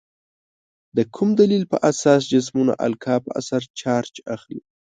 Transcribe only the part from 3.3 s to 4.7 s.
اثر چارج اخلي؟